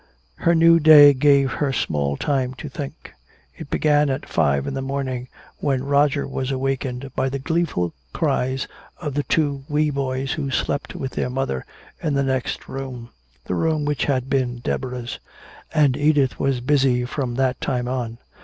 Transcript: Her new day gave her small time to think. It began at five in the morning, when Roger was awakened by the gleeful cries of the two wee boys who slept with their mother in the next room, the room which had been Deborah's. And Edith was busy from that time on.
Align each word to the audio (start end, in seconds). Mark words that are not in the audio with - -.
Her 0.37 0.55
new 0.55 0.79
day 0.79 1.13
gave 1.13 1.51
her 1.51 1.71
small 1.71 2.17
time 2.17 2.55
to 2.55 2.67
think. 2.67 3.13
It 3.55 3.69
began 3.69 4.09
at 4.09 4.27
five 4.27 4.65
in 4.65 4.73
the 4.73 4.81
morning, 4.81 5.27
when 5.59 5.83
Roger 5.83 6.27
was 6.27 6.49
awakened 6.49 7.11
by 7.15 7.29
the 7.29 7.37
gleeful 7.37 7.93
cries 8.11 8.67
of 8.99 9.13
the 9.13 9.21
two 9.21 9.63
wee 9.69 9.91
boys 9.91 10.31
who 10.31 10.49
slept 10.49 10.95
with 10.95 11.11
their 11.11 11.29
mother 11.29 11.67
in 12.01 12.15
the 12.15 12.23
next 12.23 12.67
room, 12.67 13.11
the 13.45 13.53
room 13.53 13.85
which 13.85 14.05
had 14.05 14.27
been 14.27 14.57
Deborah's. 14.57 15.19
And 15.71 15.95
Edith 15.95 16.39
was 16.39 16.61
busy 16.61 17.05
from 17.05 17.35
that 17.35 17.61
time 17.61 17.87
on. 17.87 18.17